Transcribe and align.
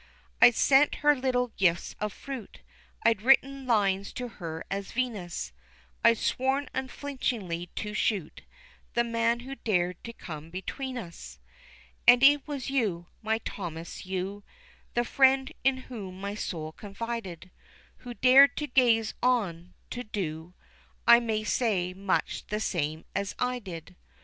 I'd 0.41 0.55
sent 0.55 0.95
her 1.05 1.15
little 1.15 1.49
gifts 1.57 1.93
of 1.99 2.11
fruit; 2.11 2.61
I'd 3.03 3.21
written 3.21 3.67
lines 3.67 4.11
to 4.13 4.27
her 4.29 4.65
as 4.71 4.93
Venus; 4.93 5.51
I'd 6.03 6.17
sworn 6.17 6.69
unflinchingly 6.73 7.67
to 7.75 7.93
shoot 7.93 8.41
The 8.95 9.03
man 9.03 9.41
who 9.41 9.53
dared 9.53 10.03
to 10.05 10.11
come 10.11 10.49
between 10.49 10.97
us: 10.97 11.37
And 12.07 12.23
it 12.23 12.47
was 12.47 12.71
you, 12.71 13.09
my 13.21 13.37
Thomas 13.45 14.03
you, 14.03 14.43
The 14.95 15.03
friend 15.03 15.53
in 15.63 15.77
whom 15.81 16.19
my 16.19 16.33
soul 16.33 16.71
confided, 16.71 17.51
Who 17.97 18.15
dared 18.15 18.57
to 18.57 18.65
gaze 18.65 19.13
on 19.21 19.75
to 19.91 20.03
do, 20.03 20.55
I 21.05 21.19
may 21.19 21.43
say, 21.43 21.93
much 21.93 22.47
the 22.47 22.59
same 22.59 23.05
as 23.13 23.35
I 23.37 23.59
did. 23.59 23.95